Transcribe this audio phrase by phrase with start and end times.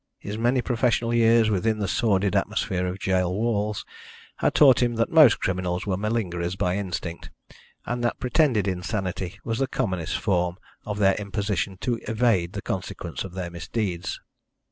[0.17, 3.85] His many professional years within the sordid atmosphere of gaol walls
[4.37, 7.29] had taught him that most criminals were malingerers by instinct,
[7.85, 13.23] and that pretended insanity was the commonest form of their imposition to evade the consequence
[13.23, 14.19] of their misdeeds.